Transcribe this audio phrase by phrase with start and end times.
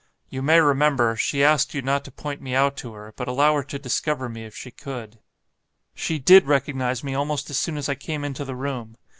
[0.31, 3.53] You may remember, she asked you not to point me out to her, but allow
[3.53, 5.19] her to discover me if she could.
[5.93, 8.97] She DID recognise me almost as soon as I came into the room.